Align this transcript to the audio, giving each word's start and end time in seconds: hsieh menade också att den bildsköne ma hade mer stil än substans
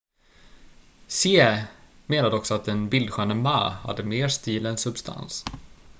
hsieh 1.09 1.63
menade 2.05 2.35
också 2.35 2.53
att 2.53 2.65
den 2.65 2.89
bildsköne 2.89 3.33
ma 3.33 3.69
hade 3.69 4.03
mer 4.03 4.27
stil 4.27 4.65
än 4.65 4.77
substans 4.77 5.45